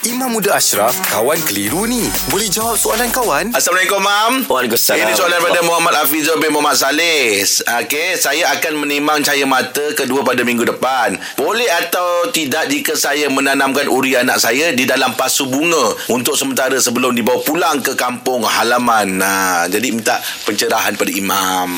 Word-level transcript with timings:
Imam 0.00 0.32
Muda 0.32 0.56
Ashraf, 0.56 0.96
kawan 1.12 1.36
keliru 1.44 1.84
ni. 1.84 2.08
Boleh 2.32 2.48
jawab 2.48 2.72
soalan 2.72 3.12
kawan? 3.12 3.52
Assalamualaikum, 3.52 4.00
Mam. 4.00 4.48
Waalaikumsalam. 4.48 4.96
Ini 4.96 5.12
soalan 5.12 5.36
daripada 5.36 5.60
Muhammad 5.60 5.92
Hafizul 5.92 6.40
bin 6.40 6.56
Muhammad 6.56 6.80
Salis. 6.80 7.60
Okey, 7.60 8.16
saya 8.16 8.48
akan 8.56 8.80
menimang 8.80 9.20
cahaya 9.20 9.44
mata 9.44 9.92
kedua 9.92 10.24
pada 10.24 10.40
minggu 10.40 10.64
depan. 10.64 11.20
Boleh 11.36 11.68
atau 11.84 12.32
tidak 12.32 12.72
jika 12.72 12.96
saya 12.96 13.28
menanamkan 13.28 13.92
uri 13.92 14.16
anak 14.16 14.40
saya 14.40 14.72
di 14.72 14.88
dalam 14.88 15.12
pasu 15.20 15.52
bunga 15.52 15.92
untuk 16.08 16.32
sementara 16.32 16.80
sebelum 16.80 17.12
dibawa 17.12 17.44
pulang 17.44 17.84
ke 17.84 17.92
kampung 17.92 18.40
halaman. 18.48 19.20
Nah, 19.20 19.68
jadi 19.68 19.84
minta 19.92 20.16
pencerahan 20.48 20.96
pada 20.96 21.12
Imam. 21.12 21.76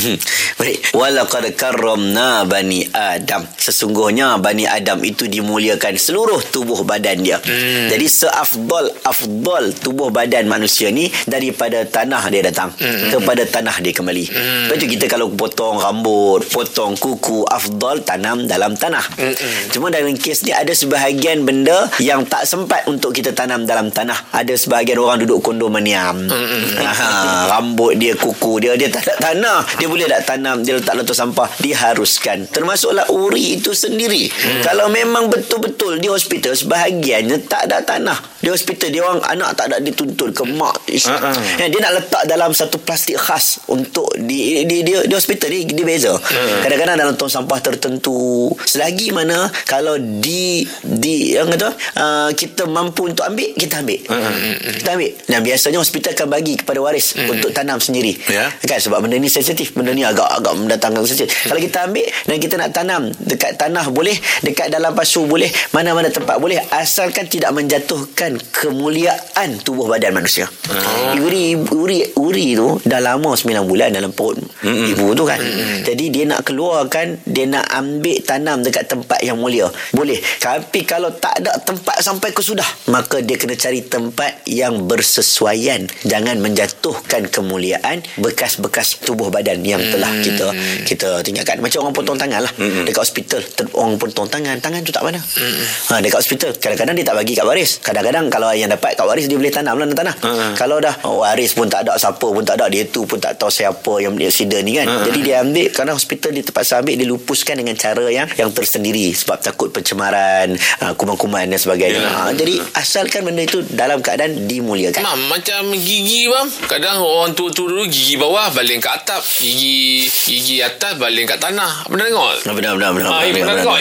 Baik. 0.64 0.96
Walaqad 0.96 1.52
karramna 1.52 2.48
bani 2.48 2.88
Adam. 2.96 3.44
Sesungguhnya 3.60 4.40
bani 4.40 4.64
Adam 4.64 5.04
itu 5.04 5.28
dimuliakan 5.28 6.00
seluruh 6.00 6.40
tubuh 6.48 6.80
badan 6.80 7.20
dia. 7.20 7.36
Hmm. 7.44 7.57
Jadi 7.88 8.06
seafdal 8.06 8.86
afdal 9.04 9.64
tubuh 9.76 10.08
badan 10.12 10.46
manusia 10.46 10.88
ni 10.92 11.08
daripada 11.24 11.84
tanah 11.84 12.22
dia 12.28 12.42
datang 12.44 12.70
hmm. 12.74 13.14
kepada 13.14 13.42
tanah 13.48 13.76
dia 13.80 13.92
kembali. 13.92 14.24
Hmm. 14.28 14.64
Lepas 14.68 14.76
tu 14.78 14.86
kita 14.86 15.04
kalau 15.10 15.32
potong 15.32 15.80
rambut, 15.80 16.44
potong 16.50 16.94
kuku, 16.96 17.44
afdal 17.48 18.02
tanam 18.04 18.44
dalam 18.44 18.74
tanah. 18.76 19.04
Hmm. 19.16 19.34
Cuma 19.72 19.88
dalam 19.88 20.14
kes 20.14 20.44
ni 20.44 20.52
ada 20.52 20.70
sebahagian 20.70 21.42
benda 21.42 21.88
yang 22.02 22.24
tak 22.26 22.44
sempat 22.44 22.84
untuk 22.86 23.14
kita 23.14 23.32
tanam 23.32 23.64
dalam 23.64 23.88
tanah. 23.90 24.30
Ada 24.34 24.54
sebahagian 24.54 25.00
orang 25.00 25.22
duduk 25.24 25.42
kondominium. 25.42 26.28
Hmm. 26.28 26.66
Ha, 26.98 27.46
rambut 27.46 27.94
dia, 27.94 28.16
kuku 28.18 28.58
dia, 28.58 28.74
dia 28.74 28.90
tak 28.90 29.06
ada 29.06 29.30
tanah. 29.30 29.60
Dia 29.78 29.86
boleh 29.86 30.08
tak 30.10 30.34
tanam, 30.34 30.66
dia 30.66 30.80
letak 30.80 30.98
letak 30.98 31.14
sampah. 31.14 31.46
Diharuskan. 31.62 32.50
Termasuklah 32.50 33.06
uri 33.12 33.60
itu 33.60 33.70
sendiri. 33.70 34.26
Hmm. 34.26 34.62
Kalau 34.66 34.90
memang 34.90 35.30
betul-betul 35.30 36.02
di 36.02 36.10
hospital 36.10 36.58
sebahagiannya 36.58 37.46
tak 37.48 37.66
ada 37.66 37.80
tanah. 37.80 38.18
Di 38.38 38.52
hospital 38.52 38.88
dia 38.92 39.02
orang 39.02 39.24
anak 39.24 39.50
tak 39.58 39.72
ada 39.72 39.76
dituntut 39.82 40.30
ke 40.30 40.44
mak. 40.46 40.78
Uh-uh. 40.86 41.36
Ya, 41.58 41.66
dia 41.66 41.80
nak 41.82 41.92
letak 41.98 42.22
dalam 42.28 42.54
satu 42.54 42.78
plastik 42.78 43.18
khas 43.18 43.64
untuk 43.66 44.12
di 44.14 44.62
di 44.68 44.86
di, 44.86 44.92
di 44.94 45.14
hospital 45.16 45.48
ni 45.50 45.66
dia 45.66 45.84
beza. 45.84 46.12
Uh-huh. 46.14 46.60
Kadang-kadang 46.62 46.96
dalam 47.00 47.14
tong 47.18 47.32
sampah 47.32 47.58
tertentu. 47.58 48.52
Selagi 48.62 49.10
mana 49.10 49.48
kalau 49.66 49.98
di 49.98 50.62
di 50.84 51.34
yang 51.34 51.50
kata 51.50 51.68
uh, 51.98 52.30
kita 52.36 52.68
mampu 52.68 53.08
untuk 53.08 53.24
ambil 53.26 53.50
kita 53.56 53.82
ambil. 53.82 54.00
Uh-huh. 54.06 54.34
Kita 54.78 54.88
ambil. 54.94 55.10
Dan 55.26 55.40
biasanya 55.42 55.78
hospital 55.80 56.12
akan 56.14 56.28
bagi 56.28 56.54
kepada 56.60 56.78
waris 56.78 57.16
uh-huh. 57.16 57.32
untuk 57.32 57.50
tanam 57.50 57.80
sendiri. 57.82 58.14
Yeah. 58.30 58.52
Kan 58.68 58.78
sebab 58.78 59.02
benda 59.02 59.18
ni 59.18 59.32
sensitif. 59.32 59.74
Benda 59.74 59.96
ni 59.96 60.04
agak-agak 60.06 60.52
mendatangkan 60.54 61.02
sensitif. 61.08 61.32
Uh-huh. 61.32 61.56
Kalau 61.56 61.60
kita 61.64 61.78
ambil 61.88 62.06
dan 62.06 62.36
kita 62.38 62.54
nak 62.60 62.70
tanam 62.76 63.02
dekat 63.18 63.58
tanah 63.58 63.86
boleh, 63.90 64.14
dekat 64.44 64.70
dalam 64.70 64.92
pasu 64.94 65.24
boleh, 65.26 65.50
mana-mana 65.74 66.12
tempat 66.12 66.36
boleh 66.38 66.60
asalkan 66.70 67.26
tidak 67.38 67.54
menjatuhkan 67.54 68.34
kemuliaan 68.50 69.62
tubuh 69.62 69.86
badan 69.86 70.10
manusia. 70.10 70.50
Oh. 70.74 71.22
Uri 71.22 71.54
uri 71.54 72.02
uri 72.18 72.58
tu 72.58 72.82
dah 72.82 72.98
lama 72.98 73.38
9 73.38 73.62
bulan 73.62 73.94
dalam 73.94 74.10
perut 74.10 74.42
mm-hmm. 74.42 74.92
ibu 74.98 75.06
tu 75.14 75.22
kan. 75.22 75.38
Mm-hmm. 75.38 75.78
Jadi 75.86 76.04
dia 76.10 76.24
nak 76.26 76.40
keluarkan, 76.42 77.22
dia 77.22 77.46
nak 77.46 77.70
ambil 77.70 78.18
tanam 78.26 78.66
dekat 78.66 78.90
tempat 78.90 79.22
yang 79.22 79.38
mulia. 79.38 79.70
Boleh. 79.94 80.18
Tapi 80.18 80.82
kalau 80.82 81.14
tak 81.14 81.38
ada 81.38 81.54
tempat 81.62 82.02
sampai 82.02 82.34
ke 82.34 82.42
sudah, 82.42 82.66
maka 82.90 83.22
dia 83.22 83.38
kena 83.38 83.54
cari 83.54 83.86
tempat 83.86 84.42
yang 84.50 84.90
bersesuaian. 84.90 85.86
Jangan 86.02 86.42
menjatuhkan 86.42 87.30
kemuliaan 87.30 88.02
bekas-bekas 88.18 88.98
tubuh 89.06 89.30
badan 89.30 89.62
yang 89.62 89.80
telah 89.94 90.10
kita 90.20 90.46
kita 90.84 91.22
tinggalkan. 91.22 91.62
Macam 91.62 91.86
orang 91.86 91.94
potong 91.94 92.18
tangan 92.18 92.42
lah. 92.42 92.52
Mm-hmm. 92.58 92.84
Dekat 92.88 93.02
hospital, 93.06 93.40
orang 93.78 93.96
potong 94.00 94.26
tangan, 94.26 94.56
tangan 94.58 94.80
tu 94.82 94.90
tak 94.90 95.04
mana. 95.06 95.20
Mm-hmm. 95.22 95.66
Ha, 95.92 95.92
dekat 96.02 96.18
hospital, 96.18 96.50
kadang-kadang 96.58 96.94
dia 96.98 97.06
tak 97.06 97.16
bagi 97.16 97.27
kat 97.34 97.46
waris. 97.48 97.80
Kadang-kadang 97.82 98.30
kalau 98.30 98.52
yang 98.54 98.70
dapat 98.70 98.94
kat 98.94 99.04
waris 99.04 99.26
dia 99.26 99.36
boleh 99.36 99.52
tanam 99.52 99.76
lah 99.76 99.86
tanah. 99.88 100.14
Uh-huh. 100.20 100.52
Kalau 100.54 100.78
dah 100.78 100.94
oh, 101.04 101.24
waris 101.24 101.52
pun 101.56 101.66
tak 101.66 101.88
ada 101.88 101.96
siapa 101.98 102.22
pun 102.24 102.44
tak 102.44 102.60
ada 102.60 102.70
dia 102.70 102.86
tu 102.86 103.04
pun 103.04 103.18
tak 103.18 103.36
tahu 103.40 103.50
siapa 103.50 103.92
yang 104.00 104.14
accident 104.20 104.62
ni 104.64 104.78
kan. 104.78 104.86
Uh-huh. 104.86 105.04
Jadi 105.10 105.18
dia 105.24 105.42
ambil 105.42 105.66
kerana 105.74 105.92
hospital 105.96 106.30
dia 106.36 106.44
terpaksa 106.44 106.80
ambil 106.80 106.94
dia 106.94 107.06
lupuskan 107.08 107.54
dengan 107.58 107.74
cara 107.74 108.04
yang 108.08 108.28
yang 108.38 108.52
tersendiri 108.54 109.10
sebab 109.12 109.42
takut 109.42 109.72
pencemaran, 109.74 110.54
uh, 110.84 110.92
kuman-kuman 110.94 111.48
dan 111.48 111.58
sebagainya. 111.58 112.00
Yeah. 112.00 112.22
Uh, 112.28 112.32
jadi 112.36 112.54
asalkan 112.76 113.26
benda 113.26 113.42
itu 113.42 113.64
dalam 113.72 113.98
keadaan 114.04 114.46
dimuliakan. 114.46 115.02
Mam, 115.02 115.20
macam 115.32 115.74
gigi 115.74 116.30
mam. 116.30 116.46
Kadang 116.68 117.02
orang 117.02 117.34
tua-tua 117.34 117.66
dulu 117.68 117.84
gigi 117.88 118.14
bawah 118.20 118.52
baling 118.54 118.78
ke 118.78 118.88
atap, 118.88 119.22
gigi 119.40 120.06
gigi 120.06 120.62
atas 120.62 120.96
baling 120.96 121.26
kat 121.26 121.42
tanah. 121.42 121.88
Benar 121.90 122.12
tengok? 122.12 122.32
Benar 122.54 122.72
benar 122.78 122.90
benar. 122.94 123.10
Ah, 123.10 123.24
benar 123.26 123.54
tengok. 123.60 123.78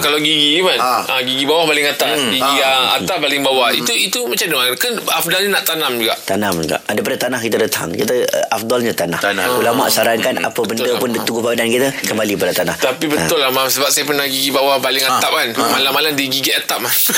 Kalau 0.00 0.18
gigi 0.20 0.62
kan, 0.64 0.80
gigi 1.24 1.44
bawah 1.44 1.64
baling 1.68 1.86
atas, 1.86 2.16
hmm. 2.18 2.32
gigi 2.32 2.58
ah. 2.64 2.96
atas 2.96 3.16
baling 3.20 3.42
bawah. 3.44 3.68
Hmm. 3.70 3.80
Itu 3.84 3.92
itu 3.92 4.18
macam 4.24 4.46
mana? 4.56 4.72
Kan 4.76 4.92
afdalnya 5.12 5.48
nak 5.60 5.64
tanam 5.68 5.92
juga. 6.00 6.14
Tanam 6.24 6.52
juga. 6.60 6.76
Ada 6.88 7.00
pada 7.04 7.16
tanah 7.28 7.40
kita 7.44 7.56
datang. 7.60 7.88
Kita 7.92 8.14
uh, 8.24 8.56
afdalnya 8.56 8.92
tanah. 8.96 9.20
tanah. 9.20 9.44
Ulama 9.60 9.86
sarankan 9.92 10.40
apa 10.40 10.60
benda 10.64 10.88
betul. 10.88 11.00
pun 11.00 11.10
di 11.12 11.20
tubuh 11.22 11.42
badan 11.52 11.68
kita 11.68 11.92
kembali 12.08 12.32
pada 12.40 12.52
tanah. 12.56 12.76
Tapi 12.80 13.04
betul 13.06 13.38
ha. 13.40 13.48
lah 13.48 13.50
mam 13.52 13.68
sebab 13.68 13.88
saya 13.92 14.04
pernah 14.08 14.24
gigi 14.24 14.50
bawah 14.50 14.80
baling 14.80 15.04
atap 15.04 15.30
ha. 15.30 15.38
kan. 15.44 15.48
Ha. 15.52 15.62
Malam-malam 15.80 16.16
dia 16.16 16.26
gigi 16.32 16.50
atap 16.56 16.80
mam. 16.80 16.90
so, 16.90 17.12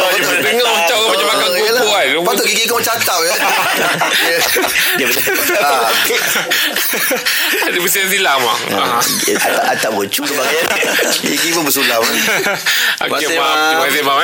oh, 0.00 0.08
dengar 0.40 0.64
macam 0.64 0.96
orang 0.96 1.12
macam 1.12 1.26
makan 1.28 1.48
kuku 1.52 1.88
kan. 1.92 2.06
Patut 2.24 2.46
gigi 2.48 2.64
kau 2.66 2.78
macam 2.80 2.94
atap 2.96 3.18
ya. 3.20 3.34
Dia 4.98 5.06
betul. 5.10 5.34
Ada 7.68 7.78
bersihan 7.78 8.08
silam. 8.08 8.40
Atap-atap 8.44 9.90
bocor. 9.94 10.26
Gigi 11.24 11.50
pun 11.54 11.62
bersulam. 11.66 12.02
Terima 12.98 13.18
kasih 13.18 14.02
mam. 14.06 14.18